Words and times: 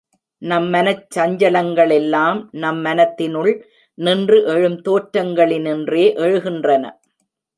நம் 0.41 0.67
மனச் 0.69 1.03
சஞ்சலங்களெல்லாம் 1.15 2.39
நம் 2.51 2.79
மனத்தினுள் 2.85 3.51
நின்று 3.97 4.37
எழும் 4.45 4.79
தோற்றங்களினின்றே 4.81 6.05
எழுகின்றன. 6.23 6.83